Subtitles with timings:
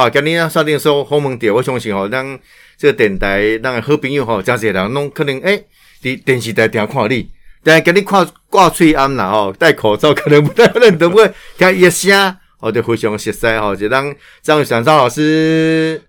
[0.00, 2.40] 啊，今日啊，上电说鸿蒙电，我相信吼，咱
[2.78, 5.62] 这个电台，咱好朋友吼，真侪人拢可能诶，
[6.02, 7.28] 伫电视台听看你，
[7.62, 11.28] 但系今日看挂喙安啦吼，戴口罩可能不太认得，不过
[11.58, 16.00] 听伊声，哦，就非常熟悉吼，就咱张小张老师，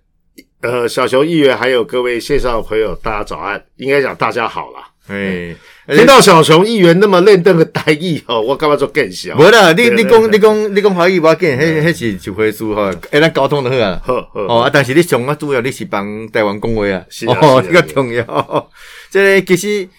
[0.61, 4.87] 呃，小熊议员还有各位线上的朋友，大家早安，应该讲大家好啦。
[5.09, 5.53] 诶，
[5.97, 9.35] 听到小熊议员那么认真的台语哦，我干嘛做更小？
[9.37, 14.01] 无啦，你你讲你讲你讲华语我紧，迄迄是一回事吼，哎，咱沟通就好啊。
[14.05, 18.23] 呵呵哦，啊，但是你上啊主要你是帮台湾讲话啊，是啊哦，这个重要。
[19.11, 19.89] 这个其实，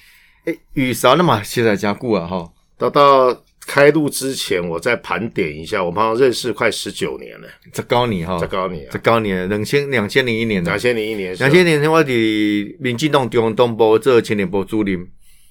[0.46, 8.88] 诶，雨伞那么现在真久啊，吼，到到开录之前，我再盘点一下，我们好像认识快十九年了，这高年吼，再告诉你啊。
[8.92, 15.06] 十，九年，两千两千零一年的两，千零一年，两千年前我伫民进党中央党部做青年部主任，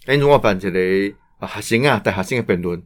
[0.07, 2.81] 因为我办一个啊学生啊带学生的辩论，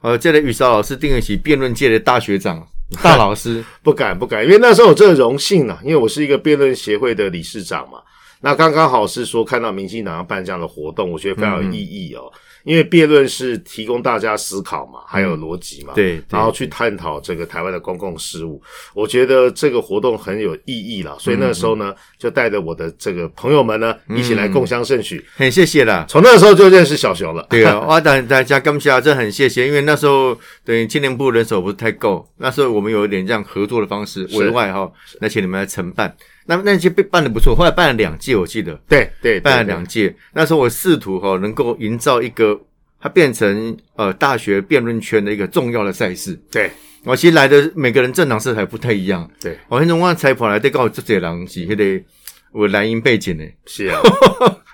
[0.00, 2.66] 呃，这个雨少老师定义是辩论界的大学长、
[3.02, 7.98] 大老师，不敢不敢，因为那时候我真的荣幸啊，因为我是一个辩论协会的理事长嘛。
[8.40, 12.32] 那刚刚好是说看到民进党要办这样的活动，我觉得非常有意义哦。
[12.64, 18.60] 因为辩论是提供大家思考嘛，还有逻辑嘛，对对然后去探讨这个台湾的公共事务。
[18.94, 25.24] 我觉得这个活动很有意义啦，所以那个时候呢，就带着我的这个朋友们呢，一起来共襄盛举。
[25.36, 26.04] 很谢谢啦。
[26.08, 27.46] 从那个时候就认识小熊了。
[27.48, 36.14] 对啊， 哇大大家感谢，真的很谢谢，因为那时候等于青年部人手不是太够，那时候我们有一点这样合作的方式，是委外哈，那请你们来承办。
[36.50, 40.12] 那那些被办的不错，后来办了两届，我记得对对，对办了两届。
[40.34, 42.58] 那时候我试图哈能够营造一个
[43.00, 46.36] 它变成呃大学辩论圈的一个重要的赛事。
[46.50, 46.68] 对
[47.04, 52.04] 我其实来的每个人政党色彩不太一样，对我那种我采访来对告诉这些人是迄个
[52.52, 54.00] 我蓝营背景的，是啊。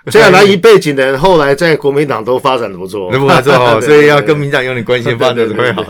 [0.09, 5.83] 这样蓝营背景的人，后来在国民党都发展的不错，那 不错哦， 对所以要跟民进党有点关系，发展对的会好。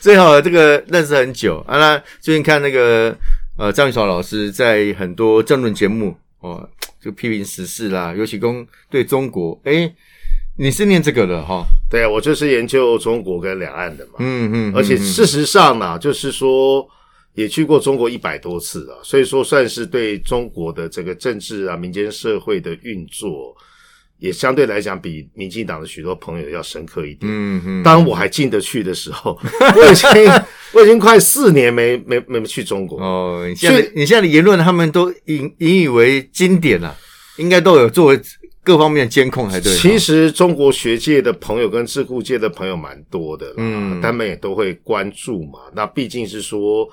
[0.00, 1.76] 最好这个认识很久啊。
[1.76, 3.14] 那最近看那个
[3.58, 6.68] 呃张宇爽老师在很多政论节目哦，
[7.02, 9.92] 就批评时事啦，尤其公对中国，诶，
[10.56, 11.64] 你是念这个的哈？
[11.90, 14.12] 对啊，我就是研究中国跟两岸的嘛。
[14.20, 16.88] 嗯嗯，而且嗯事实上呢，就是说
[17.34, 23.56] 也去过中国一百多次啊，所以说算是对中国的这个政治啊、民间社会的运作，
[24.18, 27.20] 也相对来讲比民进党的许多朋友要深刻一点。
[27.30, 29.38] 嗯嗯，当我还进得去的时候，
[29.76, 30.08] 我已经
[30.74, 33.00] 我已经快四年没没没去中国。
[33.00, 36.96] 哦，你现在你现在的言论，他们都引引以为经典了，
[37.36, 38.20] 应该都有作为
[38.64, 39.72] 各方面的监控才对。
[39.74, 45.60] 其实中国学界的朋友跟智库界的朋友蛮多的，嗯他们也都会关注嘛。
[45.74, 46.86] 那毕竟是说，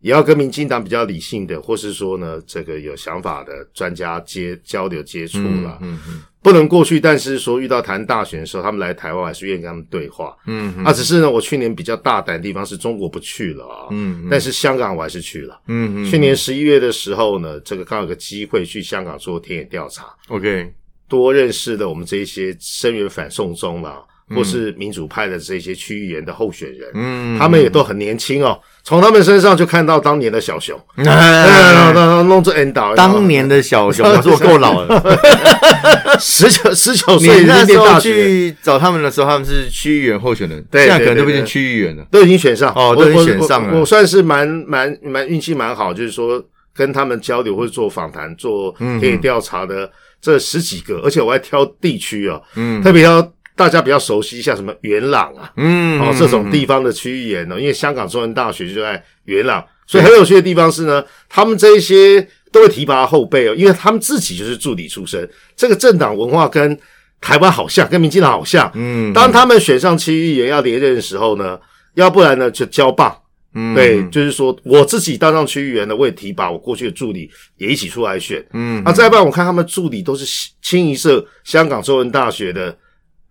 [0.00, 7.00] 也要跟民进党比较理性的，或是说呢，这个有想法的专家接交流接触了，嗯嗯不能过去。
[7.00, 10.36] 但是说遇到谈大选的时候，他们来台湾，我还是愿意跟他们对话。
[10.46, 15.60] 嗯嗯啊，只是呢，我去年比较大胆的地方是中国不去了啊，嗯但是香港我还是去了。
[15.66, 20.06] 嗯嗯，去年十一月的时候呢，这个刚好有个机会去香港做田野调查。
[20.28, 20.72] OK，
[21.08, 28.58] 多认识了我们这一些声援反送中啦，嗯或是民主派的这些区议员的候选人，嗯，他们也都很年轻哦。
[28.82, 35.18] 从他们身上就看到当年的小熊，嗯哎弄弄这 N 导，当年的小熊，我说我够老了。
[36.18, 42.04] 十九十九你岁已那时候去找他们的时候，他们是区议员候选人，对现在可能都变成区议员了。
[42.10, 46.42] 都已经选上我哦都已经我选上了我我算是蛮蛮蛮运气蛮好，就是说
[46.74, 53.20] 跟他们交流或者做访谈、做嗯田野调查的这十几个，而且我还挑地区哦，嗯特别挑
[53.56, 66.78] 大家比较熟悉，像什么元朗啊，嗯哦，这种地方的区议员呢，因为香港中文大学就在元朗，所以很有趣的地方是呢，他们这一些都会提拔后辈哦，因为他们自己就是助理出身，这个政党文化跟
[67.20, 68.70] 台湾好像，跟民进党好像。
[68.74, 71.58] 嗯当他们选上区议员要连任的时候呢，
[71.94, 73.16] 要不然呢就交棒。
[73.58, 78.44] 嗯对，就是说我自己当上区议员呢，我也提拔我过去的助理也一起出来选。
[78.52, 80.26] 嗯啊，再不然我看他们助理都是
[80.60, 82.76] 清一色香港中文大学的，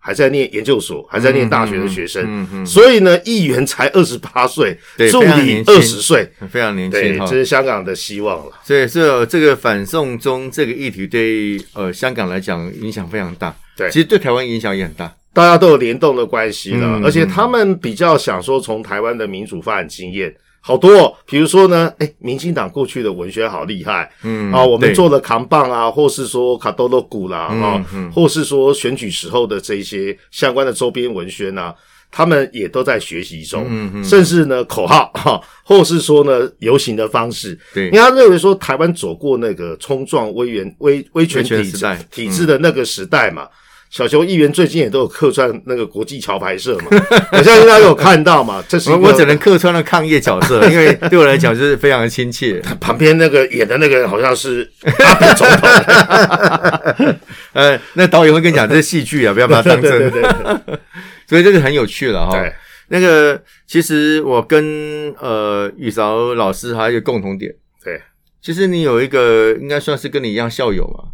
[0.06, 2.22] 还在念研究所，还在念大学的学生。
[2.28, 7.32] 嗯嗯，所以呢，议员才二十八岁，对助理二十岁，非常年对，轻哈这。
[7.32, 8.52] 是香港的希望了。
[8.62, 15.12] 所以这这个反送中这个议题对呃香港来讲影响非常大，对其实对台湾影响也很大。
[15.32, 20.32] 大家都有联动的关系了，嗯而且他们比较想说从台湾的民主发展经验。
[20.66, 28.10] 好多、哦，比如说呢，哎，民进党过去的文宣好厉害，嗯啊，我们做的扛棒啊，或是说卡多洛古啦，嗯啊，嗯。
[28.10, 31.72] 或是说选举时候的这一些相关的周边文宣啊，
[32.10, 37.86] 他们也都在学习中，嗯嗯甚至呢口号哈、或是说呢游行的方式，对。
[37.86, 43.46] 因为他认为说台湾走过那个冲撞威权威威权体制体制的那个时代嘛，
[43.88, 46.84] 小熊议员最近也都有客串那个国际桥牌社嘛，
[47.32, 48.62] 我相信大家有看到嘛。
[48.68, 52.60] 这是我我只能客串了抗业角色， 因为对我来讲就是非常的亲切。
[52.80, 57.16] 旁边那个演的那个人好像是阿扁总统，
[57.54, 59.90] 呃，那导演会跟你讲这是戏剧啊，不要把它当真。
[60.10, 60.78] 对对对
[61.26, 62.32] 所以这个很有趣了哈。
[62.32, 62.52] 对，
[62.88, 67.52] 那个其实我跟呃雨韶老师还有一个共同点，
[67.82, 68.00] 对，
[68.42, 71.10] 其实你有一个应该算是跟你一样校友嘛，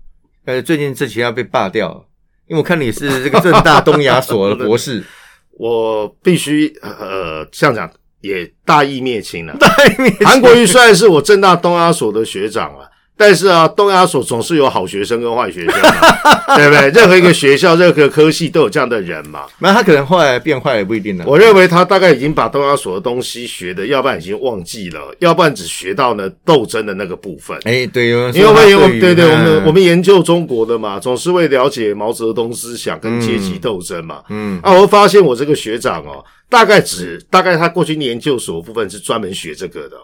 [0.47, 2.07] 呃，最近这期要被罢掉，
[2.53, 5.03] 因为我看你是这个正大东亚所的博士，
[5.59, 7.91] 我必须呃这样讲，
[8.21, 9.57] 也大义灭亲了。
[9.59, 12.85] 对，韩国瑜虽然是我正大东亚所的学长啊，
[13.17, 16.91] 但是啊，东亚所总是有好学生跟坏学生嘛， 对不对？
[16.91, 19.45] 任何一个学校、任何科系都有这样的人嘛。
[19.61, 21.25] 那他可能后来变坏也不一定呢。
[21.27, 27.57] 我认为他大概已经把东亚所的东西学的，要不然已经忘记了，要不然只学到呢斗争的那个部分。
[27.63, 34.23] 哎，对，因因为我们对对，我嗯们我们研究中国的嘛，总是会了解毛泽东思想跟阶级斗争嘛。
[34.31, 39.97] 嗯啊，我会发现我这个学长哦，大概只大概他过去研究所部分是专门学这个的，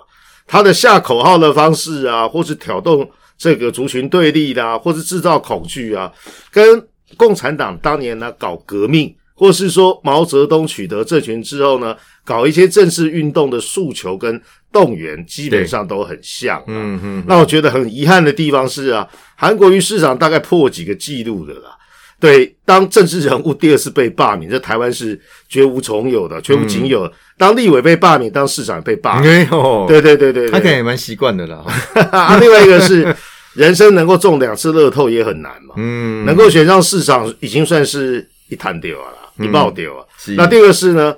[0.48, 6.10] 他的下口号的方式啊，或是挑动这个族群对立啦、或是制造恐惧啊，
[6.50, 6.84] 跟
[7.16, 14.42] 共产党当年呢搞革命，或是说毛泽东取得政权之后呢，搞一些政治运动的诉求跟
[14.72, 16.64] 动员，基本上都很像、啊。
[16.66, 19.06] 嗯嗯，那我觉得很遗憾的地方是啊，
[19.36, 21.76] 韩国瑜市长大概破几个记录的啦。
[22.20, 25.18] 对，当政治人物第二次被罢免，在台湾是
[25.48, 27.06] 绝无重有的，绝无仅有。
[27.06, 27.12] 的。
[27.36, 29.32] 当立委被罢免，当市长也被罢免。
[29.32, 31.64] 没有，对对对对对，他可能也蛮习惯的啦。
[32.10, 33.14] 啊，另外一个是
[33.54, 40.04] 人生能够中两次乐透也很难嘛，嗯，能够选上市长已经算是一摊丢啊啦，一爆丢啊。
[40.18, 40.34] 是。
[40.34, 41.14] 那第二个是呢，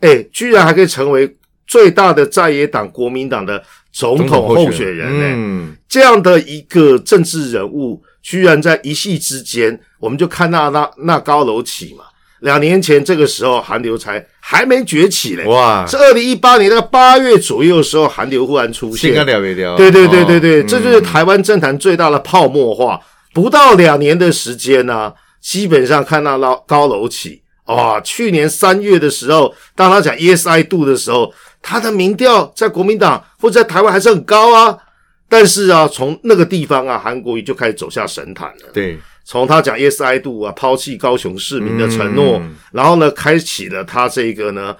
[0.00, 12.04] 哎，居然还可以成为最大的在野党国民党的总统候选人呢、嗯，这样的一个政治人物，居然在一夕之间，我们就看到那那高楼起嘛。
[12.40, 19.26] 两年前这个时候，韩流才还没崛起嘞，哇，是二零一八年那个八月左右的时候，韩流忽然出现先跟。
[19.26, 19.76] 聊一聊。
[19.76, 22.98] 对对对对对，哦这就是台湾政坛最大的泡沫化。
[23.34, 27.42] 不到两年的时间呢、基本上看到高高楼起。
[27.66, 31.32] 哇、去年三月的时候，当他讲 Yes I do 的时候，
[31.62, 34.76] 他的民调在国民党或者在台湾还是很高啊。
[35.28, 38.70] 但是啊，从那个地方啊，韩国瑜就开始走下神坛了。
[38.72, 38.98] 对，
[39.30, 44.74] 从他讲 Yes I do 啊，抛弃高雄市民的承诺，嗯然后呢，开启了他这个呢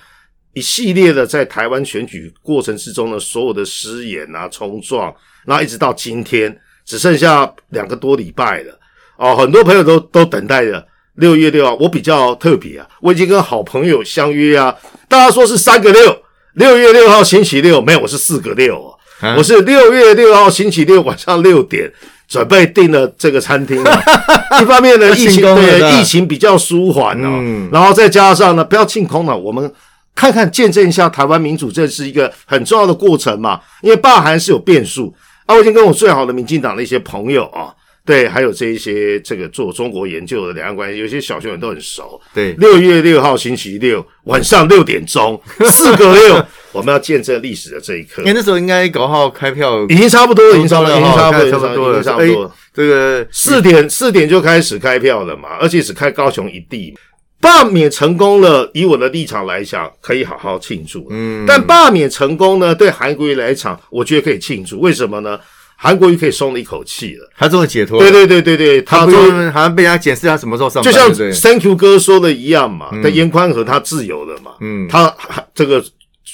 [0.54, 5.14] 一系列的在台湾选举过程之中的所有的失言啊、冲撞，
[5.46, 8.76] 然后一直到今天只剩下两个多礼拜了
[9.18, 11.76] 哦，很多朋友都都等待着六月六号。
[11.76, 14.76] 我比较特别啊，我已经跟好朋友相约啊，
[15.08, 16.22] 大家说是三个六，
[16.54, 18.98] 六月六号星期六，没有，我是四个六哦。
[19.20, 21.92] 啊我是六月六号星期六晚上六点
[22.30, 24.02] 准备订了这个餐厅啊。
[24.62, 29.70] 一方面呢，疫情对疫情比较舒缓哦，嗯然后再加上呢，不要庆空了，我们
[30.14, 33.60] 看看见证一下台湾民主，这是一个很重要的过程嘛。
[33.82, 35.14] 因为罢韩是有变数
[35.46, 37.74] 啊，我已经跟我最好的民进党的一些朋友啊。
[38.02, 42.20] 对，还有这一些这个做中国研究的两岸关系，有些小学员都很熟。
[42.34, 45.40] 对，六月六号星期六晚上六点钟，
[45.70, 48.28] 四个六， 我们要见证历史的这一刻因。
[48.28, 56.96] 为那时候应该搞好开票，已经差不多了，已经差不多了，已经差不多差不多了，差不多这个四点四点就开始开票了嘛，而且只开高雄一地。
[57.42, 61.06] 罢免成功了，以我的立场来讲，可以好好庆祝。
[61.08, 64.78] 嗯，但罢免成功呢，对韩国瑜来讲，我觉得可以庆祝。
[64.78, 65.40] 为什么呢？
[65.74, 67.26] 韩国瑜可以松了一口气了。
[67.38, 75.10] 他终于解脱了，对对对对对，他不他终于用好像被人家检视他什么时候上班，就像 Thank you 哥说的一样嘛，在严宽和他自由了嘛，嗯他
[75.54, 75.82] 这个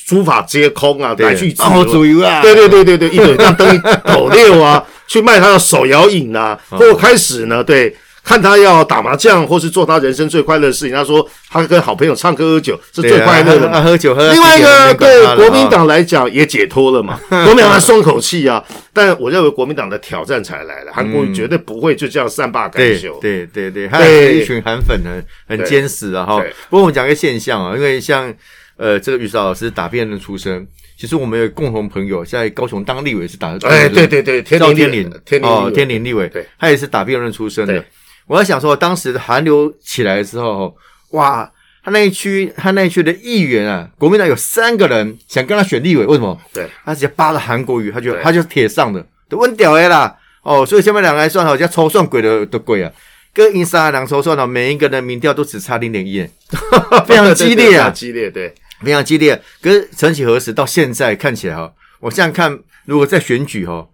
[0.06, 2.25] 诸法皆空啊，对来去自哦，由。
[2.25, 10.94] 啊，对对对对对，一腿 当灯斗六啊，去卖他的手摇饮啊，哦或开始呢，对，看他要打麻将，或是做他人生最快乐的事情。
[10.94, 13.68] 他说他跟好朋友唱歌喝酒是最快乐的。
[13.82, 18.62] 喝酒喝到另外一个对国民党来讲也解脱了嘛， 国民党还松口气啊。
[18.92, 23.18] 但我认为国民党的挑战才来了，韩国瑜绝对不会就这样善罢甘对休。
[23.20, 26.40] 对对对，还有一群韩粉很很对坚实啊哈。
[26.70, 28.32] 不过我们讲一个现象啊，因为像
[28.76, 30.66] 呃这个于少老师打辩论出身，
[30.99, 34.23] 其实我们有共同朋友在高雄当立委是打哎，对对？
[34.23, 37.85] 对，赵天林，哦天林立委天麟立委，对，他也是打辩论出身的。
[38.26, 40.76] 我在想说，当时韩流起来之后，
[41.11, 41.50] 哇，
[41.85, 46.37] 他那一区他那一区的议员啊，国民党有三个人想跟他选立委，为什么？
[46.52, 50.16] 对，他直接扒了韩国瑜，他就他就是铁上的，都问屌的啦。
[50.42, 52.90] 哦，所以下面两个来算好，像抽算鬼的的鬼啊，
[53.33, 56.25] 跟英沙两抽算好，每一个人民调都只差零点一，
[57.06, 58.52] 非常激烈啊， 激烈，对，
[58.83, 59.40] 非常激烈。
[59.62, 63.88] 可是曾几何时到现在看起来哈，我这样看，如果在选举哈，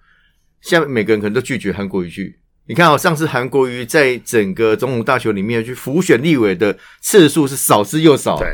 [0.61, 8.37] 现在每个人可能都拒绝韩国瑜去，你看哦，上次韩国瑜在整个总统大学里面去辅选立委的次数是少之又少。
[8.39, 8.49] 对，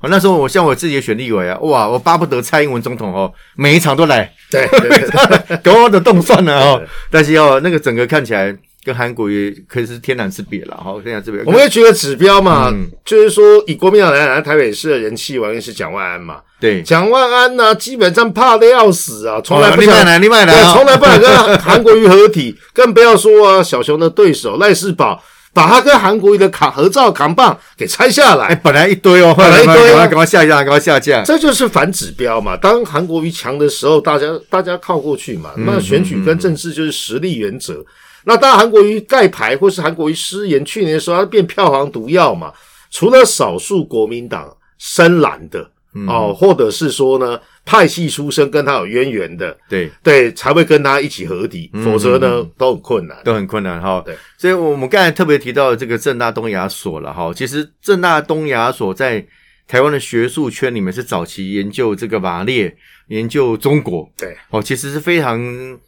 [0.00, 6.82] 哦，那时候我像我自己也选立委啊，哇，我巴不得蔡英文总统哦，每一场都来，对对对，给 我的动算了哦。
[7.10, 11.40] 但是哦，那个整个看起来跟韩国瑜可以是天壤之别了，哈，天壤之别。
[11.44, 25.22] 我们要举个指标嘛，嗯就是说以国民党来讲，台北市的人气王是蒋万安嘛，对，蒋万安呢、基本上怕的要死啊，从来不想哦你买来，你买来对，哦，从来不敢跟 韩国瑜合体，更不要说啊，小熊的对手赖世宝
[25.54, 31.22] 把他跟韩国瑜的扛合照扛棒给拆下来，哎，本来一堆哦，本来一堆啊赶快赶快下架，赶快下架。
[31.22, 32.56] 这就是反指标嘛。
[32.56, 35.50] 当韩国瑜强的时候，大家大家靠过去嘛。
[35.56, 37.84] 嗯那选举跟政治就是实力原则。
[38.24, 42.52] 那当然，韩国瑜盖牌或是韩国瑜失言，去年的时候他变票房毒药嘛。
[42.90, 53.16] 除了少数国民党深蓝的、嗯哦，或者是说呢派系出身跟他有渊源的，对，对，才会跟他一起合体，否则呢都很困难。
[53.24, 54.02] 都很困难哈。
[54.04, 57.32] 对，所以我们刚才特别提到这个正大东亚所了哈。
[57.34, 59.24] 其实正大东亚所在
[59.68, 62.76] 台湾的学术圈里面是早期研究这个马列、
[63.08, 65.40] 研究中国对哦，其实是非常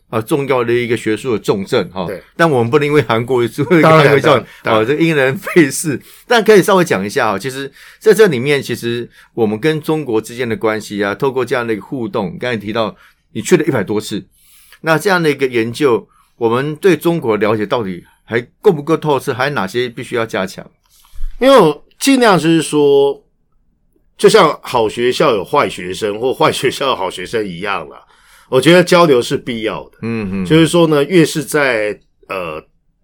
[0.09, 2.07] 呃重要的一个学术的重镇哈。
[2.07, 6.01] 对，但我们不能因为韩国就会 当然开玩笑当然当然哦，这因人废事。
[6.27, 12.97] 但可以稍微讲一下哈，其实在这里面，其实我们跟中国之间的关系啊，透过这样的一个互动，刚才提到
[13.33, 14.25] 你去了一百多次，
[14.81, 19.35] 那这样的一个研究，我们对中国的了解到底还够不够透彻？
[19.35, 20.65] 还有哪些必须要加强？
[21.41, 23.24] 因为我尽量就是说，
[24.17, 28.01] 就像好学校有坏学生或坏学校有好学生一样啦。
[28.51, 32.63] 我觉得交流是必要的，嗯嗯，就是说呢，越是在呃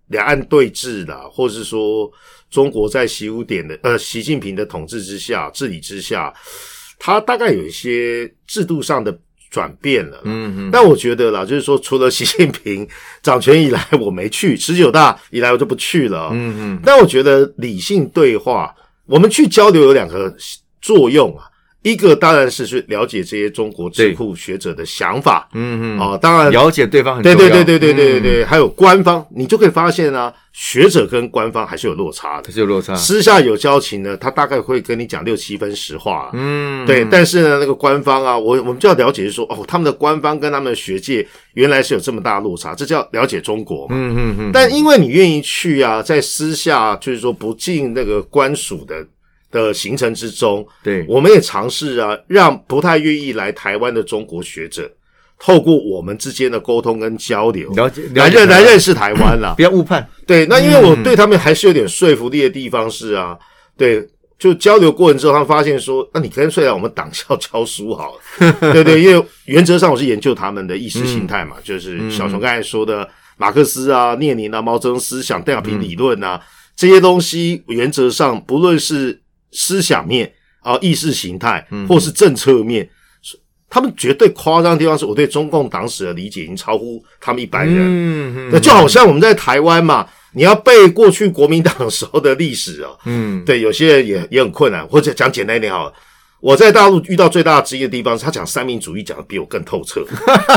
[0.08, 2.10] 两岸对峙啦，或是说
[2.50, 6.32] 中国在习五点的呃习近平的统治之下、治理之下，
[6.98, 9.18] 他大概有一些制度上的
[9.50, 10.20] 转变了。
[10.24, 12.86] 嗯嗯，但我觉得啦，就是说，除了习近平
[13.22, 16.28] 掌权以来我没去，十九大以来我就不去了。
[16.32, 18.72] 嗯嗯，但我觉得理性对话，
[19.06, 20.32] 我们去交流有两个
[20.80, 21.44] 作用啊。
[21.82, 27.38] 一个当然是去了解这些中国智库学者的想法嗯嗯，啊，当然了解对方很重要。
[27.38, 32.52] 对对对对对对对嗯，还有官方，你就可以发现啊，学者跟官方还是有落差的还。
[32.52, 32.94] 是有落差。
[32.94, 36.30] 私下有交情呢，他大概会跟你讲六七分实话、啊。
[36.34, 43.96] 嗯，对，但是呢，那个官方啊，我我们就要了解，是说哦，他们的官方跟他们的学界原来是有这么大的落差，这叫了解中国嘛。
[43.96, 48.96] 嗯嗯嗯，但因为你愿意去啊，在私下就是说不进那个官署的
[49.50, 54.90] 的行程之中，对，我们也尝试啊，让不太愿意来台湾的中国学者，
[55.38, 59.54] 透过我们之间的沟通跟交流，了解来了解认来认识台湾啦。
[59.58, 60.08] 不要误判。
[60.26, 63.36] 对，那因为我对他们还是有点说服力的地方是啊，
[63.76, 64.06] 对，
[64.38, 76.40] 就交流过程之后，他们发现说，那你干脆来我们党校教书好了， 对对，因为原则上我是研究他们的意识形态嘛，就是小熊刚才说的马克思啊、列宁啊、毛泽东思想、邓小平理论啊、
[76.76, 79.20] 这些东西，原则上不论是
[79.52, 82.88] 思想面啊、意识形态，或是政策面。
[83.72, 87.76] 他们绝对夸张的地方是我对中共党史的理解已经超乎他们一般人。
[87.78, 90.04] 嗯嗯，那就好像我们在台湾嘛，
[90.34, 94.84] 你要背过去国民党时候的历史啊，嗯对，有些人也也很困难。
[94.88, 95.92] 或者讲简单一点好了，
[96.40, 100.04] 我在大陆遇到最大的质疑的地方是他讲三民主义讲的比我更透彻，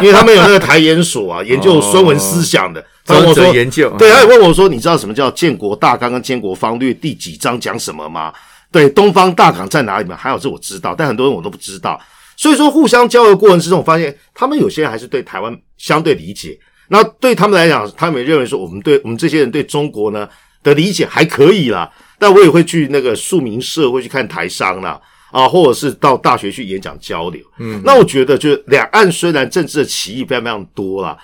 [0.01, 2.83] 因为他们有那个台研所啊， 研究孙文思想的。
[3.05, 8.33] 他问我说研究，对，他也问我说：“你知道什么叫建国大纲跟建国方略第几章讲什么吗？”
[8.73, 10.17] 对，东方大港在哪里吗？
[10.17, 11.97] 还有这我知道，但很多人我都不知道。
[12.35, 16.59] 所以说，互相交流过程之中，我发现他们有些人还是对台湾相对理解。
[16.89, 20.27] 那对他们来讲，他们也认为说，我们对我们这些人对中国呢
[20.63, 21.89] 的理解还可以啦。
[22.17, 24.99] 但我也会去那个庶民社会去看台商啦，
[25.31, 27.41] 啊，或者是到大学去演讲交流。
[27.59, 31.17] 嗯，那我觉得就是两岸虽然政治的歧义非常非常多啦，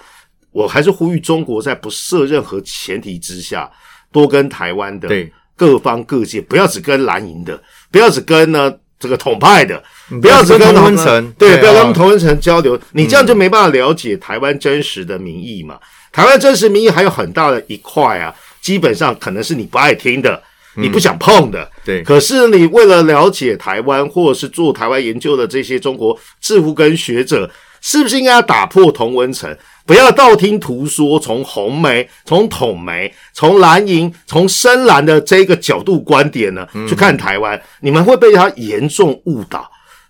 [0.51, 3.69] 我还是呼吁中国在不设任何前提之下，
[4.11, 7.61] 多跟台湾的对各方各界，不要只跟蓝营的，
[7.91, 9.83] 不要只跟呢这个统派的，
[10.21, 15.77] 不要只跟同跟他们温层，对，不要跟同温层交流，你这样就没办法了解台湾真实的民意嘛。
[16.13, 20.41] 台湾真实民意还有很大的一块啊，基本上可能是你不爱听的，
[20.75, 21.69] 你不想碰的。
[21.83, 27.49] 对可是你为了了解台湾，或者是做台湾研究的这些中国智库跟学者，
[27.81, 29.55] 是不是应该要打破同文层？
[29.89, 39.67] 不要道听途说，从红媒、从统媒、从蓝营、从深蓝的这个角度观点呢，去看台湾，你们会被他严重误导。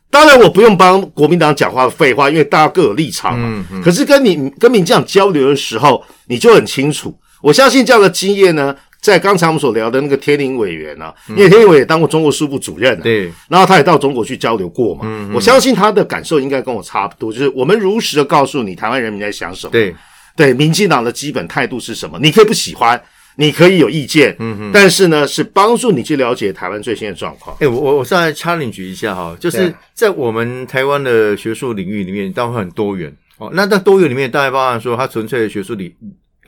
[0.10, 3.66] 当然，我不用帮国民党讲话的废话，因为大家各有立场嘛。
[3.82, 7.18] 可是跟你跟民进党交流的时候，你就很清楚。
[7.42, 15.30] 我相信这样的经验呢，在刚才我们所聊的那个天林委员啊，因为天林委也当过中国书部主任、啊，对，然后他也到中国去交流过嘛。
[15.34, 19.72] 我相信他的感受应该跟我差不多，就是我们如实的告诉你台湾人民在想什么。
[19.72, 19.96] 对，
[20.36, 22.20] 对民进党的基本态度是什么？
[22.22, 23.02] 你可以不喜欢，
[23.38, 27.56] 你可以有意见，嗯哼，但是呢，是帮助你去了解台湾最新的状况。
[27.62, 33.50] 哎、我我我上来 challenge 一下哈，就是在我们台湾的学术领域里面，当然会很多元哦。
[33.54, 35.96] 那在多元里面，当然包含说它纯粹的学术理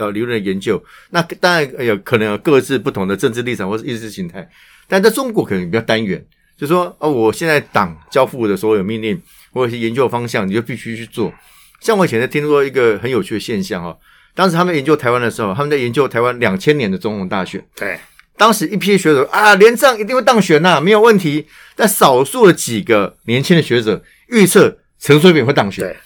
[0.02, 4.48] 呃理论的研究，那当然有可能有各自不同的政治立场或是意识形态，
[4.88, 6.24] 但在中国可能比较单元，
[6.58, 9.22] 就说哦，我现在党交付的所有命令
[9.54, 11.34] 或者是研究方向，你就必须去做。
[11.80, 13.98] 像我以前在听说一个很有趣的现象哈，
[14.34, 17.64] 当时他们研究台湾的时候，他们在研究台湾两千年的总统大选。
[17.76, 18.00] 对，
[18.38, 21.46] 当时一批学者啊，连战一定会当选呐、没有问题。
[21.76, 25.98] 但少数的几个年轻的学者预测陈水扁会当选对。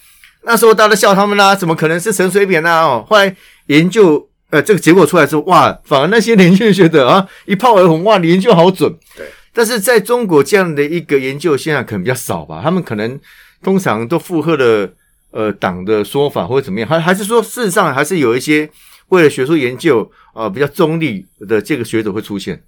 [0.44, 3.36] 那时候大家都笑他们啦、怎么可能是陈水扁呐、哦，后来
[3.68, 8.94] 研究呃这个结果出来之后，哇，反而那些年轻人觉得啊一炮而红，哇，你研究好准。
[9.16, 9.26] 对。
[9.54, 13.20] 但是在中国这样的一个研究现在可能比较少吧，他们可能
[13.64, 14.90] 通常都附和了
[15.32, 18.70] 呃党的说法或者怎么样，还还是说事实上还是有一些
[19.10, 22.62] 为了学术研究呃比较中立的这个学者会出现。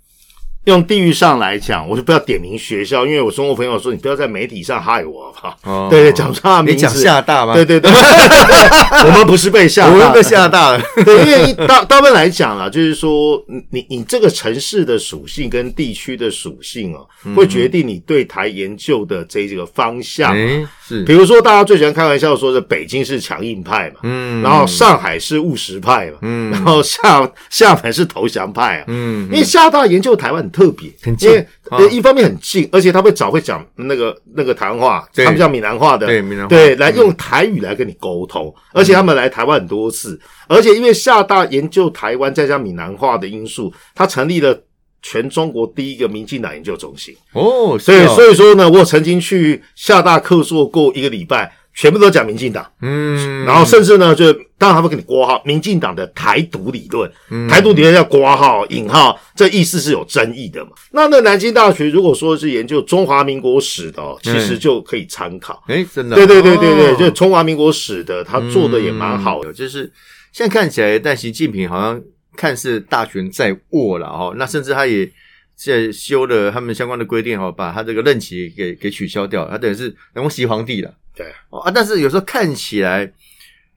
[0.72, 5.74] 用地域上来讲，我就不要点名学校，因为我中国朋友说你不要在媒体上害我，好不好？
[5.74, 5.88] 哦。
[5.90, 7.54] 对对，讲出他的名字，你讲厦大吗？
[7.54, 7.90] 对对对，
[9.08, 10.82] 我们不是被吓大，我们被吓大了。
[11.06, 20.36] 对，因为大大部分来讲啦，就是说，你你你这个城市的属性跟地区的属性哦，会决定你对台研究的这个方向。
[20.36, 21.04] 嗯，是。
[21.06, 24.42] 比，如说，大家最喜欢开玩笑说的北京是强硬派嘛，嗯。
[24.44, 26.52] 然后上海是务实派嘛，嗯。
[26.52, 31.30] 然后厦厦门是投降派啊，嗯因为厦大研究台湾很特别，很近
[31.74, 36.50] 因为一方面很近，而且他会找会讲那个那个台湾话，他们叫闽南话的，对闽南话。
[36.50, 44.60] 对，来嗯用台语来跟你沟通，而且他们来台湾很多次，而且因为厦大研究台湾再加闽南话的因素，他成立了
[45.04, 52.68] 全中国第一个民进党研究中心，哦，所以以所以说呢，我曾经去厦大客座过一个礼拜，全部都讲民进党。
[52.82, 60.72] 嗯，然后甚至呢，就当然他会给你挂号，民进党的台独理论，嗯台独理论要挂号引号，这意思是有争议的嘛？
[60.92, 65.64] 那那南京大学如果说是研究中华民国史的、哦，其实就可以参考。
[65.68, 69.52] 哎，真的，对对对对对，哦就中华民国史的，他做的也蛮好的。
[69.52, 69.84] 嗯就是
[70.32, 72.02] 现在看起来，但习近平好像
[72.36, 75.08] 看似大权在握了哦，那甚至他也
[75.56, 80.92] 在修了他们相关的规定哦，把他这个任期给给取消掉，他等于是能习皇帝了。
[81.18, 83.12] 对哦啊，但是有时候看起来，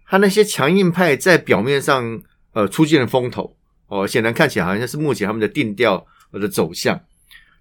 [0.06, 2.22] 他那些强硬派在表面上
[2.52, 3.56] 呃出尽了风头
[3.88, 7.00] 哦，显然看起来好像是目前他们的定调的走向。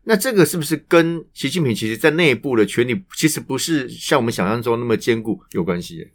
[0.04, 6.08] 那这个是不是跟习近平其实在内部的权力其实不是像我们想象中那么坚固有关系？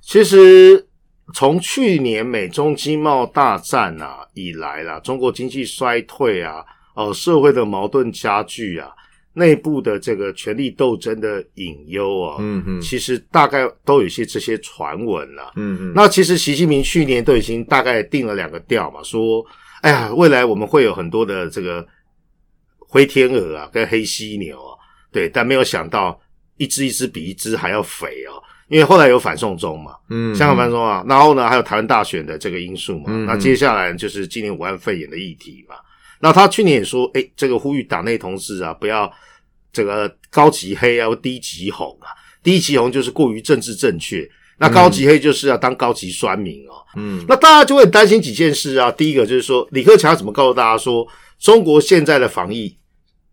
[0.00, 0.86] 其实
[1.34, 8.90] 从去年美中经贸大战啊以来啦，中国经济衰退啊，哦，社会的矛盾加剧啊，
[9.38, 12.80] 内部的这个权力斗争的隐忧啊，嗯嗯。
[12.80, 15.52] 其实大概都有一些这些传闻了。
[15.56, 19.44] 嗯嗯，那其实习近平去年都已经大概定了两个调嘛，说，
[19.82, 21.86] 哎呀，未来我们会有很多的这个
[22.78, 24.76] 灰天鹅啊，跟黑犀牛啊，
[25.12, 26.20] 对，但没有想到
[26.56, 33.24] 一只一只比一只还要肥哦，因为后来有反送中嘛，嗯香港反送中啊，然后呢还有台湾大选的这个因素嘛，嗯。
[33.26, 35.76] 那接下来就是今年武汉肺炎的议题嘛，
[36.20, 39.10] 那他去年也说，哎，这个呼吁党内同志啊，不要
[39.72, 42.10] 这个高级黑啊，或低级红啊，
[42.42, 44.28] 低级红就是过于政治正确，
[44.58, 46.72] 那高级黑就是要当高级酸民哦。
[46.96, 48.90] 嗯那大家就会很担心几件事啊。
[48.90, 51.06] 第一个就是说，李克强怎么告诉大家说，
[51.38, 52.76] 中国现在的防疫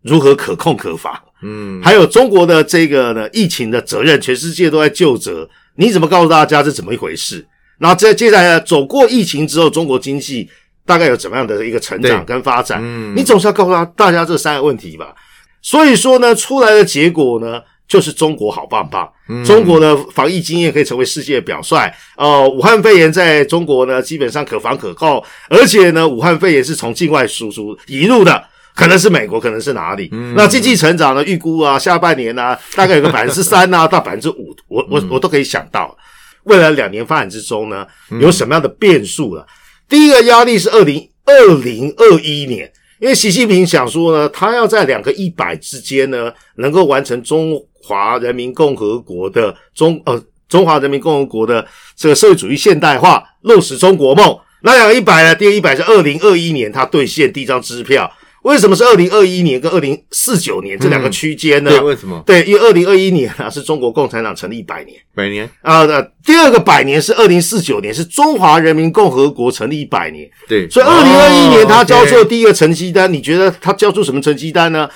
[0.02, 1.20] 如何可控可防？
[1.42, 7.46] 嗯，还有中国的这个呢疫情的责任，全世界都在就责，你怎么告诉大家这怎么一回事？
[7.78, 10.48] 然后再接下来走过疫情之后，中国经济
[10.86, 12.80] 大概有怎么样的一个成长跟发展？
[12.80, 15.14] 嗯你总是要告诉他大家这三个问题吧。
[15.60, 21.92] 所以说呢，出来的结果呢，就是中国好棒棒，嗯中国的防疫经验可以成为世界的表率。
[22.16, 28.44] 呃，武汉肺炎在中国呢，基本上可防可控，而且呢，武汉肺炎是从境外输出移入的。
[28.76, 30.10] 可能是美国，可能是哪里？
[30.36, 31.24] 那经济成长呢？
[31.24, 35.96] 预估啊，下半年呢、大概有个百分之三啊， 到百分之五，我我我都可以想到。
[36.42, 37.86] 未来两年发展之中呢，
[38.20, 39.46] 有什么样的变数了？
[39.88, 42.70] 第一个压力是二零二零二一年，
[43.00, 54.36] 因为习近平想说呢，他要在两个一百之间呢，能够完成中华人民共和国的中呃中华人民共和国的这个社会主义现代化，落实中国梦。
[54.62, 55.34] 那两个一百呢？
[55.34, 58.10] 第一个一百是二零二一年他兑现第一张支票。
[58.46, 61.70] 为什么是二零二一年跟二零四九年这两个区间呢？
[61.70, 64.96] 对，为什么对，因为二零二一年啊是中国共产党成立一百年。
[65.16, 65.50] 百年？
[65.62, 70.30] 啊，那第二个百年是二零四九年，是中华人民共和国成立一百年。
[70.46, 74.88] 对，所以二零二一年他交出了哦第一个成绩单，你觉得他交出什么成绩单呢？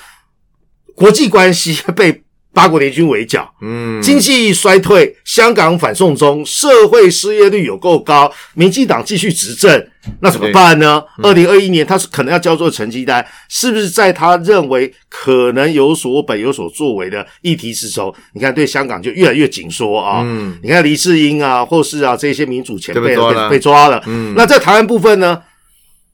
[0.95, 9.87] 国际关系被八国联军围剿，嗯，经济衰退，香港反送中，社会失业率有够高，民进党继续执政，
[10.19, 11.01] 那怎么办呢？
[11.23, 20.21] 二零二一年他是可能要交做成绩单，是不是在他认为可能有所本、有所作为的议题之中，你看对香港就越来越紧缩啊？
[20.25, 23.49] 嗯，你看黎智英啊，或是啊这些民主前辈就被抓了。
[23.49, 24.33] 被抓了，嗯。
[24.35, 25.41] 那在台湾部分呢，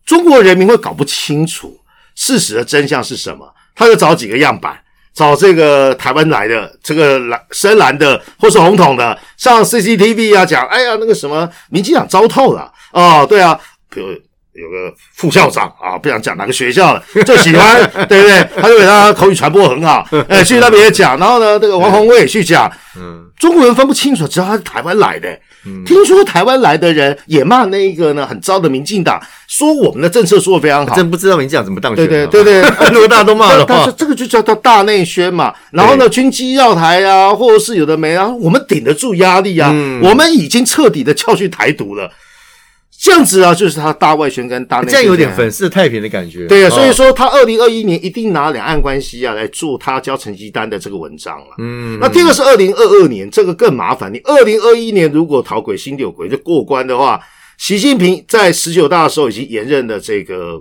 [0.06, 1.80] 中国人民会搞不清楚
[2.14, 4.80] 事实的真相是什么，他就找几个样板。
[5.18, 12.72] 找这个台湾来的这个蓝深蓝的或是红统的上 CCTV 啊，讲哎呀那个什么民进党糟透了。
[12.92, 14.10] 哦，对啊，比如
[14.54, 17.78] 有个副校长啊，不想讲哪个学校了，就喜欢
[18.08, 18.48] 对不对？
[18.62, 25.30] 他就给他口语传播很好， 哎，去那边也讲，然后呢，这个王宏威也去讲，嗯，中国人分不清楚，只要他是台湾来的、
[25.66, 32.28] 嗯听说台湾来的人也骂那一个呢很糟的民进党，说我们的政策说的非常好，真不知道民进党怎么当选对的。
[32.28, 35.54] 对对 对，如果大家都骂的话但是，这个就叫做大内宣嘛。
[35.72, 39.72] 然后呢，军机绕台啊，或者是有的没啊，我们顶得住压力啊。
[39.74, 42.10] 嗯我们已经彻底的教训台独了。
[43.00, 46.48] 这样子啊，就是他大外宣跟大内宣这样有点粉饰太平的感觉。
[46.48, 51.56] 对啊，哦所以，说他二零二一年一定拿两岸关系啊来做他交成绩单的这个文章了。
[51.60, 54.12] 嗯，那第二个是二零二二年，这个更麻烦。
[54.12, 57.22] 你二零二一年如果逃鬼新六鬼就过关的话，
[57.60, 60.60] 习近平在十九大的时候已经延任了这个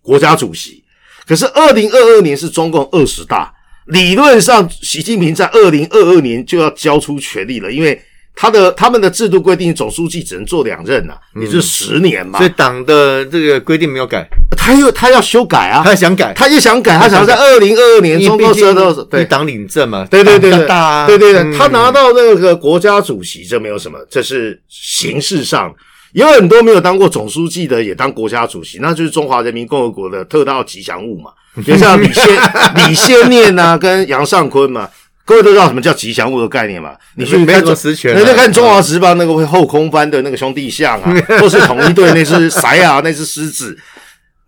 [0.00, 0.82] 国家主席。
[1.28, 3.52] 可是二零二二年是中共二十大，
[3.88, 8.00] 理论上习近平在二零二二年就要交出权力了，因为
[8.36, 12.38] 他的他们的制度规定，总书记只能做两任呐、也就是十年嘛。
[12.38, 20.66] 所以党的这个规定没有改，他又他要修改啊，他想改，他又想改，他想要在二零二二年中共因为毕十二的竟一党领政嘛，对对对对，
[21.06, 21.54] 对对对，嗯。
[21.56, 25.74] 他拿到那个国家主席，这没有什么，这是形式上。
[26.12, 31.30] 有很多没有当过总书记的也当国家主席，那就是中华人民共和国的特大吉祥物嘛，
[31.66, 32.26] 就像李先
[32.76, 34.88] 李先念呐、跟杨尚昆嘛，
[35.26, 36.92] 各位都知道什么叫吉祥物的概念嘛？
[37.16, 43.76] 你去没什么看中实权啊你去看中华时报那个会后空翻的那个兄弟像啊， 或是统一队那只塞啊，那只狮子。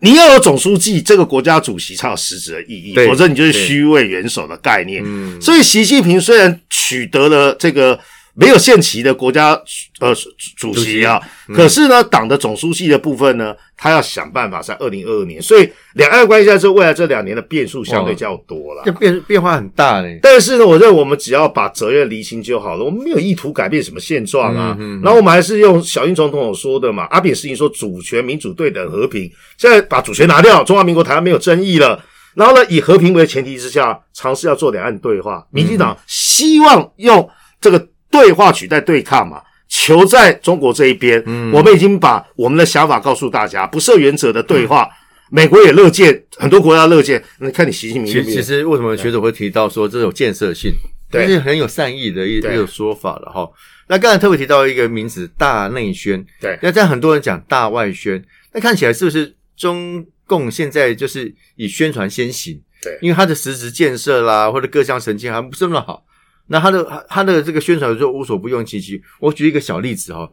[0.00, 5.02] 你要有总书记这个国家主席才有实质的意义，否则你就是虚位元首的概念。
[5.04, 7.98] 嗯所以习近平虽然取得了这个
[8.38, 9.60] 没有限期的国家
[9.98, 10.14] 呃
[10.56, 18.92] 主主席啊，嗯可是呢，党的总书记的部分呢，他要想办法在二零二二年，所以两岸关系在这未来这两年的变数相对较多了这。
[18.92, 20.20] 变变化很大嘞。
[20.22, 24.76] 但是呢，我认为我们只要把责任厘清就好了，我们没有意图改变什么现状啊。
[25.02, 32.00] 然后我们还是用小英总统所说的嘛，阿扁事情说主权、民主、对等、和平，现在把主权拿掉，中华民国台湾没有争议了。
[32.34, 35.44] 然后呢，以和平为前提之下，尝试要做两岸对话。
[35.50, 37.28] 民进党希望用
[37.60, 41.22] 这个对话取代对抗嘛，球在中国这一边。
[41.26, 44.88] 嗯我们已经把我们的想法告诉大家，不设原则的对话，
[45.30, 47.22] 美国也乐见，很多国家乐见。
[47.40, 50.72] 你看你习近平其其实为什么学者会提到说这种建设性，
[51.10, 53.48] 对这是很有善意的一一对个说法了哈。
[53.88, 62.60] 那刚才特别提到一个名词“大内宣”，对那这样很多人讲“大外宣”，那看起来是不是中共现在就是以宣传先行？
[62.82, 66.04] 对因为它的实质建设啦，或者各项成绩还不是那么好，
[66.48, 69.00] 那他的他的这个宣传就无所不用其极。
[69.20, 70.28] 我举一个小例子哈，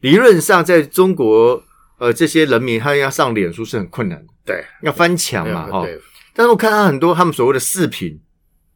[0.00, 1.62] 理论上在中国，
[1.98, 5.82] 呃，这些人民他要上脸书是很困难的，对要翻墙嘛哈。
[5.82, 5.98] 对
[6.34, 8.20] 但是我看到很多他们所谓的视频，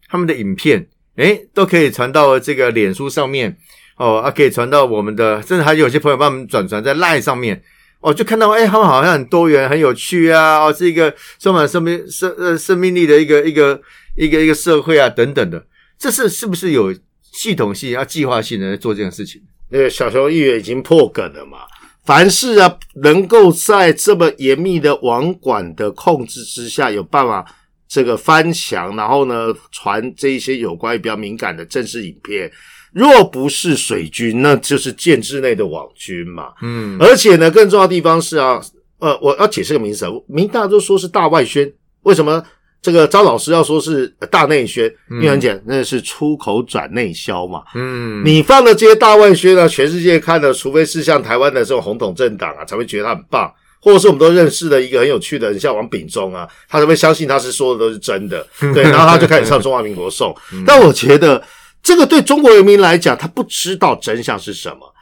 [0.08, 3.56] 他们的影片，诶，都可以传到这个脸书上面
[3.96, 7.62] 哦，啊，可以传到我们的，甚至还有些朋友帮我们转传在 Line 上面。
[8.00, 13.80] 哦，就看到诶，他们好像很多元、很有趣啊，哦，是一个充满生命生呃生命力的一个一个
[14.16, 15.64] 一个一个社会啊，等等的，
[16.02, 16.92] 这是是不是有
[17.30, 19.40] 系统性、要计划性的在做这件事情？
[19.70, 21.58] 那个小熊议员已经破梗了嘛。
[22.04, 27.46] 凡是啊，能够在这么严密的网管的控制之下，有办法
[27.86, 32.50] 这个翻墙，然后呢传这一些有关于比较敏感的正式影片，
[32.92, 36.52] 若不是水军，那就是建制内的网军嘛。
[36.62, 38.60] 嗯，而且呢，更重要的地方是啊，
[38.98, 42.42] 呃，我要解释个名词啊，民大都说是大外宣，为什么
[42.82, 44.92] 这个张老师要说是呃大内宣？
[45.08, 47.62] 因为很简单，那是出口转内销嘛。
[47.76, 53.48] 嗯，你放的这些大外宣呢，全世界看的，除非是像台湾的这种红统政党啊，才会觉得他很棒，
[53.80, 60.34] 或者是我们都认识的一个很有趣的人，像王炳忠啊，他才会相信他是说的都是真的， 对，然后他就开始唱中华民国颂。
[60.66, 61.40] 但我觉得
[61.84, 64.92] 这个对中国人民来讲，他不知道真相是什么，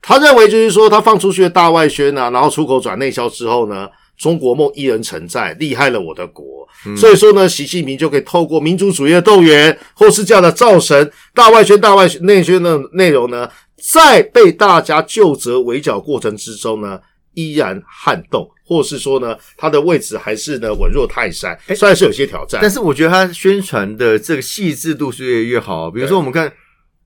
[0.00, 3.86] 他认为就是说他放出去的大外宣啊，然后出口转内销之后呢。
[4.18, 6.68] 中国梦一人存在，厉害了我的国。
[6.96, 13.48] 所以说呢，习近平就可以透过民族主义的动员，或是这样的造神、大外宣、大外宣内宣的内容呢，
[13.80, 17.00] 在被大家就责围剿过程之中呢，
[17.34, 25.90] 依然撼动，或是说呢，他的位置还是呢稳若泰山，哎虽然是有些挑战，但是我觉得他宣传的这个细致度是越来越好。
[25.90, 26.48] 比如说，我们看《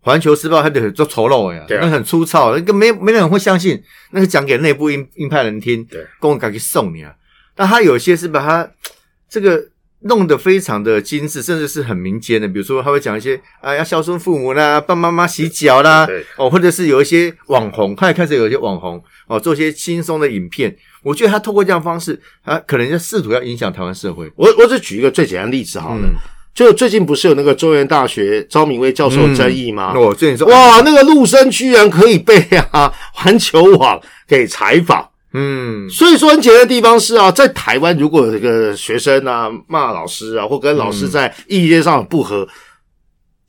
[0.05, 7.15] 环球时报》，它的做丑陋呀，那很粗糙，那个没没人会相信，那个讲给内部鹰鹰派人听，对，公赶去送你啊。
[7.55, 8.69] 但他有些是把它
[9.29, 9.69] 这个
[10.01, 20.77] 弄得非常的精致，甚至是很民间的，比如说他会讲一些啊要孝顺父母啦，帮妈妈洗脚啦，对哦，或者是有一些网红，他也开始有一些网红哦，做一些轻松的影片。
[21.05, 24.31] 我觉得他透过这样的方式，他可能就试图要影响台湾社会。
[24.35, 26.15] 我我只举一个最简单的例子好了，嗯
[26.55, 29.93] 就最近不是有那个中原大学招明威教授争议吗？
[29.95, 32.39] 那我最近说，哇，那个陆生居然可以被
[32.73, 35.09] 啊 环球网给采访。
[35.35, 42.47] 嗯，所以说很简单的地方是啊，在台湾如果有一个学生啊骂老师啊，或跟老师在意见上不合，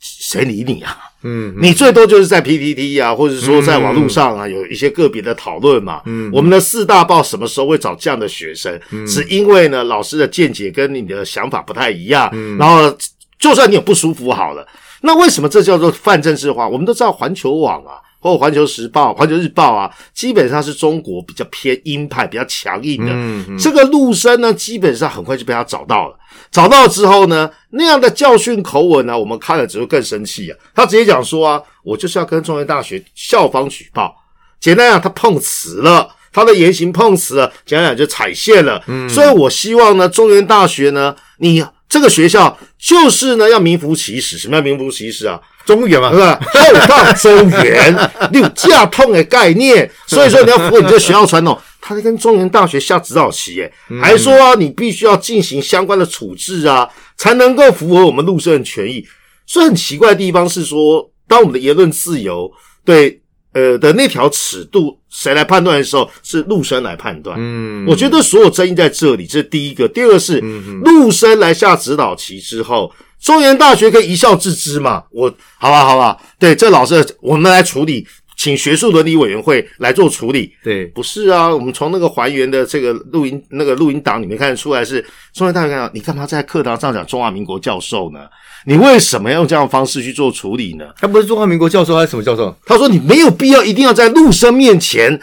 [0.03, 0.97] 谁理你啊？
[1.23, 6.01] 嗯，你最多就是在 PPT 啊，或者说在网络上啊，有一些个别的讨论嘛。
[6.05, 8.77] 嗯我们的四大报什么时候会找这样的学生？
[9.07, 12.93] 是因为呢，老师的见解跟你的想法不太一样，嗯然后
[13.39, 14.67] 就算你有不舒服好了，
[15.01, 16.67] 那为什么这叫做泛政治化？
[16.67, 18.03] 我们都知道环球网啊。
[18.19, 23.11] 或者环球时报、环球日报啊，基本上是中国比较偏鹰派、比较强硬的。
[23.11, 26.15] 嗯嗯这个陆生呢，基本上很快就被他找到了。
[26.53, 30.57] 找到之后呢，那样的教训口吻呢，我们看了只会更生气啊。
[30.75, 34.15] 他直接讲说啊，我就是要跟中原大学校方举报。
[34.59, 38.81] 简单讲，他碰瓷了，他的言行碰瓷了，简单讲就踩线了。
[38.87, 44.37] 嗯，所以我希望呢，中原大学呢，你这个学校就是呢要名副其实。
[44.37, 45.41] 什么叫名副其实啊？
[45.65, 46.39] 中原嘛是，吧？
[46.53, 51.57] 后放中原，你有架痛的概念， 所以说你要符合你这学校传统。
[51.85, 59.05] 他在跟中原大学下指导棋，耶，还说啊，你必须要进行相关的处置啊，才能够符合我们陆生的权益。
[59.45, 62.49] 所以很奇怪的地方是说，当我们的言论自由
[62.85, 67.35] 对呃的那条尺度谁来判断的时候，是陆生来判断。
[67.37, 69.85] 嗯，我觉得所有争议在这里，这是第一个。
[69.85, 70.39] 第二个是
[70.85, 75.03] 陆生来下指导棋之后，中原大学可以一笑置之嘛？
[75.11, 78.07] 我好吧，好吧，对，这老师我们来处理，
[78.43, 80.53] 请学术伦理委员会来做处理。
[80.61, 85.01] 对，不是啊，我们从那个还原的这个录音那个录音档里面看得出来是
[85.33, 88.19] 中央大学看到你干嘛在课堂上讲中华民国教授呢？
[88.65, 90.85] 你为什么要用这样的方式去做处理呢？
[90.99, 92.53] 他不是中华民国教授，他是什么教授？
[92.65, 95.17] 他说：“你没有必要一定要在陆生面前，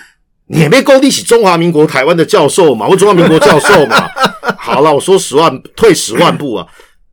[0.47, 4.09] 你也被勾地起中华民国台湾的教授嘛，或中华民国教授嘛。
[4.57, 6.67] 好了，我说十万退十万步啊，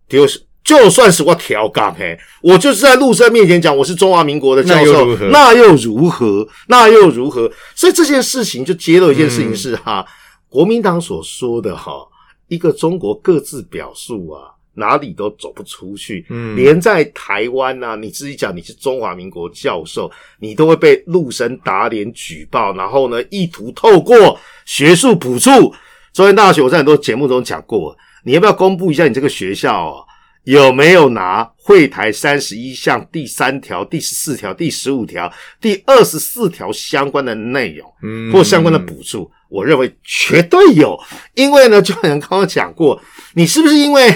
[0.07, 7.49] 就是就算是我调岗嘿，我就是在陆生面前讲我是中华民国的教授那又如何，那又如何？
[7.73, 10.05] 所以这件事情就揭露一件事情是哈，
[10.49, 12.05] 国民党所说的哈，
[12.49, 20.07] 一个中国各自表述啊。”哪里都走不出去，嗯连在台湾呐、你自己讲你是中华民国教授，
[20.39, 25.73] 你都会被陆生打脸举报，然后呢，意图透过学术补助。
[26.13, 30.05] 中原大学我在很多节目中讲过，你要不要公布一下你这个学校哦，
[30.47, 35.29] 有没有拿会台三十一项第三条、第十四条、第十五条、
[35.59, 37.85] 第二十四条相关的内容？
[38.01, 40.97] 嗯或相关的补助，我认为绝对有，
[41.33, 42.97] 因为呢，就好像刚刚讲过，
[43.33, 44.09] 你是不是因为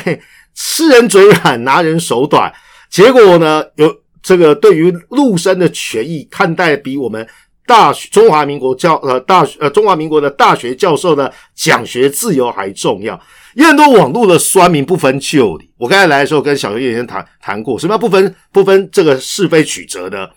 [0.56, 2.50] 吃人嘴软，拿人手短，
[2.90, 7.28] 结果呢，有这个对于陆生的权益看待比我们
[7.66, 13.22] 大学中华民国教呃大学呃中华民国的大学教授的奖学自由还重要。
[13.56, 20.30] 有很多网络的酸民不分就里，我刚才来的时候跟小学员谈谈过，什么叫不分不分这个是非曲折呢？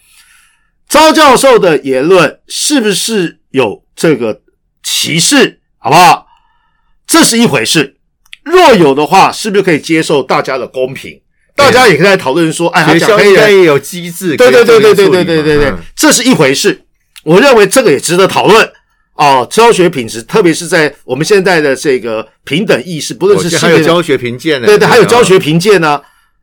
[0.88, 4.42] 招教授的言论是不是有这个
[4.83, 5.61] 歧视？
[5.79, 6.27] 好不好？
[7.07, 7.96] 这是一回事。
[8.42, 11.20] 若有的话，是不是可以接受大家的公平？
[11.57, 16.85] 大家也可以来讨论说，哎，他学讲黑人，校应该也有机制，对对对对对对对对对，这是一回事。
[17.22, 18.72] 我认为这个也值得讨论
[19.14, 19.46] 哦。
[19.50, 26.00] 教学品质，特别是在我们现在的这个平等意识，不论哦是世界的还有教学评鉴呢，对对，还有教啊学评鉴呢，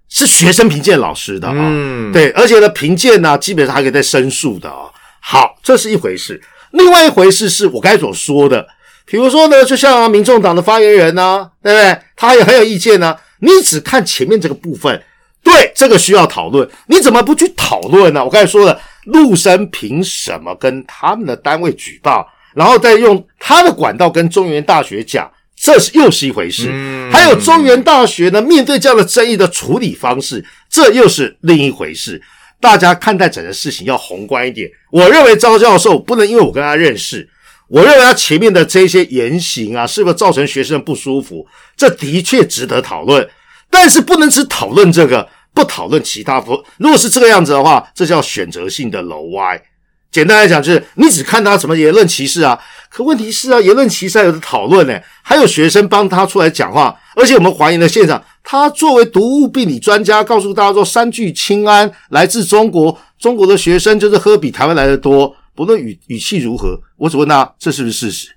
[0.10, 4.90] 是学生评鉴老师的啊、嗯对，而且呢，评鉴呢，基本上还可以再申诉的啊、
[5.22, 6.42] 好，这是一回事。
[6.72, 8.66] 另外一回事是我刚才所说的，
[9.06, 11.98] 比如说呢，就像、民众党的发言人呢、对不对？
[12.16, 15.04] 他也很有意见呢、你只看前面这个部分，
[15.44, 18.24] 对这个需要讨论，你怎么不去讨论呢？
[18.24, 26.70] 我刚才说了，陆生凭什么跟他们的单位举报，然后再用他的管道跟中原大学讲，这是又是一回事。
[26.72, 32.22] 嗯还有中原大学呢，面对这样的争议的处理方式，这又是另一回事。
[32.60, 34.70] 大家看待整个事情要宏观一点。
[34.92, 37.28] 我认为张教授不能因为我跟他认识，
[37.68, 43.28] 我认为他前面的这些言行啊，是不是造成学生不舒服，这的确值得讨论。
[43.70, 46.40] 但是不能只讨论这个，不讨论其他。
[46.40, 49.62] 不，如果是这个样子的话，这叫选择性的楼歪。
[50.12, 52.60] 简单来讲，就是你只看他什么言论歧视啊。
[52.89, 68.28] 可问题是啊，言论歧视还有的讨论呢，还有学生帮他出来讲话，而且我们怀疑了现场，他作为毒物病理专家，告诉大家说三聚氰胺来自中国，中国的学生就是喝比台湾来的多，不论语语气如何，我只问他这是不是事实？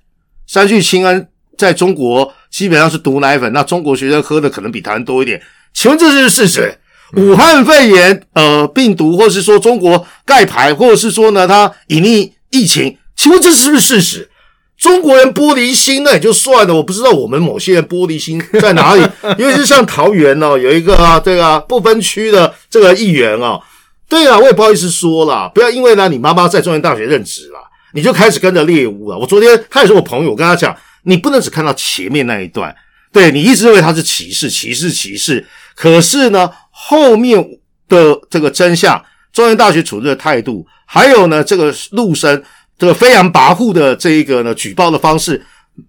[0.47, 5.41] 三聚氰胺在中国基本上是毒奶粉，那中国学生喝的可能比台湾多一点，
[5.73, 6.77] 请问这是事实？
[7.15, 14.29] 武汉肺炎呃病毒，或是说中国盖牌，或者是说呢它隐匿疫情，请问这是不是事实？
[14.77, 19.01] 中国人玻璃心那也就算了，我不知道我们某些人玻璃心在哪里。
[19.39, 23.61] 尤其是像桃园哦，有一个啊，这个不分区的这个议员哦，
[24.09, 27.59] 对啊，我也不好意思说了，不要因为呢你妈妈在中原大学任职了，
[27.93, 29.17] 你就开始跟着猎物了。
[29.17, 32.75] 我昨天他也是我朋友，我跟他讲，你不能只看到前面那一段，
[33.13, 36.51] 对你一直认为他是歧视、歧视、歧视，可是呢
[36.87, 37.43] 后面
[37.89, 42.43] 的这个真相，中原大学处置的态度，还有呢这个陆生。
[42.77, 45.41] 这个飞扬跋扈的这一个呢举报的方式，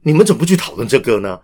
[0.04, 1.36] 你们怎么不去讨论这个呢？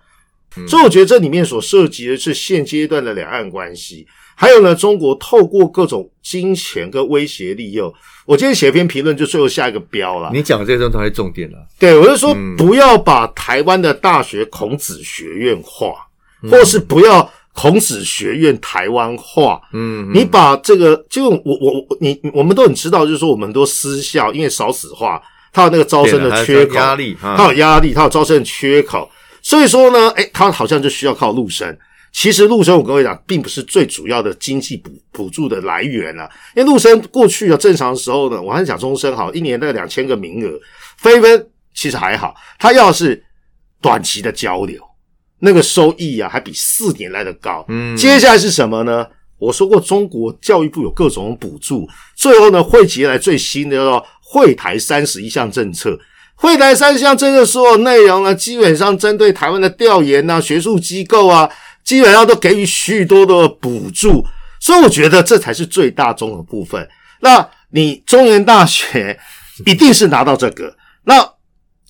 [0.68, 7.92] 所以我觉得这里面所涉及的是现阶段的两岸关系，还有呢中国透过各种金钱跟威胁利诱。
[8.24, 10.30] 我今天写一篇评论，就最后下一个标了。
[10.32, 11.58] 你讲这些都是重点了。
[11.76, 16.06] 对，我就说不要把台湾的大学孔子学院化，
[16.48, 17.28] 或是不要
[17.62, 19.60] 孔子学院台湾话。
[19.72, 25.22] 嗯，你把这个就我我我你我们都很知道，就是说我们很多私校因为少子化。
[25.54, 29.06] 他有那个招生的缺口，压力，他有压力，他有招生的缺口，
[29.42, 31.76] 所以说呢，哎，他好像就需要靠陆生。
[32.10, 36.26] 其实陆生，我跟各位讲，并不是最主要的经济补补助的来源啊。
[36.56, 40.58] 因为陆生过去啊，正常的时候呢，我还讲终身好，一年大概两千个名额，
[40.96, 42.34] 飞分其实还好。
[42.58, 43.22] 他要是
[43.82, 44.82] 短期的交流，
[45.42, 47.64] 那个收益啊，还比四年来的高。
[47.68, 49.06] 嗯，接下来是什么呢？
[49.38, 54.06] 我说过，中国教育部有各种补助，最后呢，汇集来最新的叫。
[54.34, 55.94] 会台三十一项政策，
[56.34, 61.46] 会台三十项政策所有内容呢，基本上针对台湾的调研呐、学术机构啊，
[61.84, 64.24] 基本上都给予许多的补助，
[64.58, 66.88] 所以我觉得这才是最大宗的部分。
[67.20, 69.18] 那你中原大学
[69.66, 70.74] 一定是拿到这个，
[71.04, 71.22] 那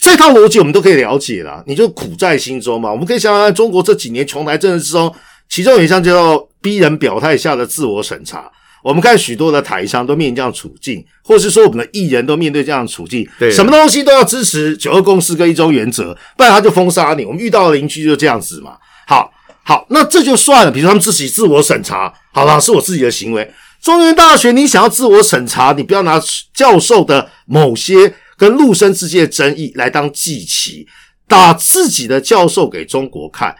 [0.02, 2.90] 这套逻辑我们都可以了解了，你就苦在心中嘛。
[2.90, 5.14] 我们可以想想，中国这几年穷台政治之中，
[5.48, 8.50] 其中有一项叫做逼人表态下的自我审查。
[8.82, 17.24] 我们看许多的台商都面临这样处境，或是说我们的艺人都面对这样的处境，对，什么东西都要支持九二共识跟一中原则，不然他就封杀你。
[17.24, 18.72] 我们遇到的邻居就这样子嘛。
[19.06, 20.72] 好，好，那这就算了。
[20.72, 23.48] 比如他们自己自我审查，好了，是我自己的行为。
[23.80, 26.20] 中原大学，你想要自我审查，你不要拿
[26.52, 28.12] 教授的某些
[28.42, 30.84] 跟陆生之间的争议来当祭旗，
[31.28, 33.54] 打自己的教授给中国看。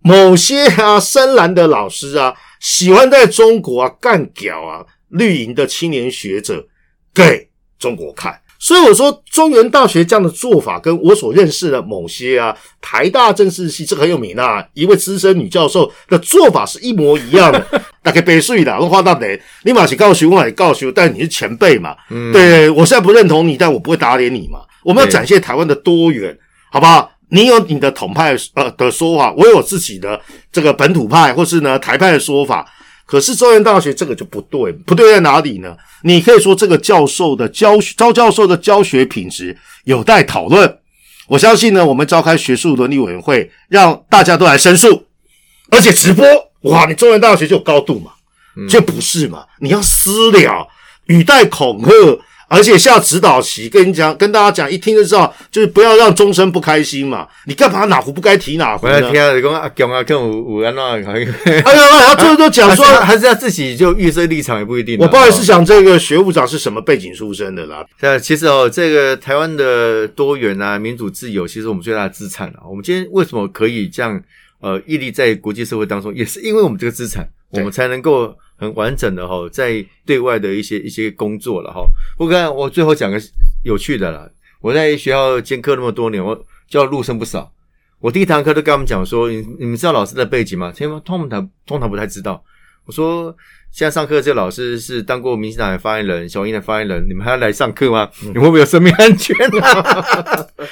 [0.00, 2.34] 某些啊深蓝的老师啊。
[2.60, 6.66] 喜欢在中国啊干屌啊绿营的青年学者
[7.14, 17.64] 给中国看，所以我说中原大学这样的做法，跟我所认识的某些啊台大政治系这个很有名啊一位资深女教授的做法是一模一样的。
[18.02, 21.94] 大概背税的，我话到底，你马是告诉我马是告诉，但你是前辈嘛，
[22.32, 24.60] 对我现在不认同你，但我不会打脸你嘛。
[24.82, 26.36] 我们要展现台湾的多元，
[26.72, 27.12] 好不好？
[27.28, 30.18] 你有你的统派呃的说法，我有自己的
[30.50, 32.66] 这个本土派或是呢台派的说法。
[33.08, 35.74] 可是中原大学这个就不对，不对在哪里呢？
[36.02, 40.78] 你可以说这个教授的教招教授的教学品质有待讨论。
[41.26, 45.06] 我相信呢，我们召开学术伦理委员会，让大家都来申诉，
[45.70, 46.26] 而且直播。
[46.70, 48.10] 哇，你中原大学就有高度嘛？
[48.68, 49.46] 这不是嘛？
[49.60, 50.68] 你要私了，
[51.06, 51.90] 语带恐吓。
[52.48, 57.28] 而且下指导棋，跟你讲，跟大家讲，一听就知道，就是不要让终身不开心嘛。
[57.46, 59.00] 你干嘛哪壶不该提哪壶呢？
[59.02, 61.34] 听你讲阿强啊，跟吴吴安那，哎呀，
[62.06, 64.98] 他最后都讲说，还是要自己就预设立场也不一定。
[64.98, 67.84] 我不好意思讲，这个学务长是什么背景出身的啦？
[68.00, 72.64] 对，其实哦，这个台湾的多元啊、民主自由，其实我们最大的资产啊。
[72.68, 74.18] 我们今天为什么可以这样
[74.60, 78.36] 呃屹立在国际社会当中，也是因为我们这个资产，我们才能够。
[78.60, 81.88] 很完整的哈，在对外的一些一些工作了哈。
[82.16, 83.16] 不过我最后讲个
[83.62, 84.28] 有趣的啦。
[84.60, 86.36] 我在学校兼课那么多年，我
[86.68, 87.52] 教陆生不少。
[88.00, 90.72] 我第一堂课都跟他们讲说，你你们知道老师的背景吗？
[90.76, 92.42] 他们通常通常不太知道。
[92.84, 93.32] 我说
[93.70, 98.10] 现在上课这个老师是当过民进党的发言人、小英的发言人，你们还要来上课吗？
[98.34, 99.36] 你会不会有生命安全？